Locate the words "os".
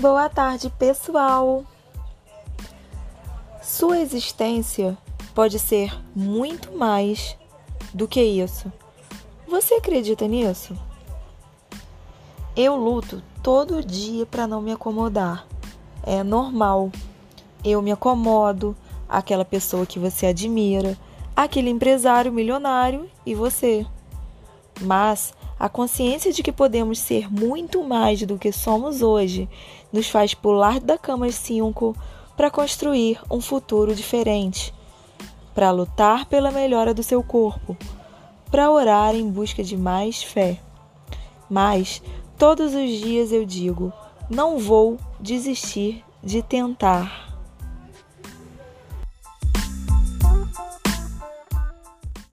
42.74-42.90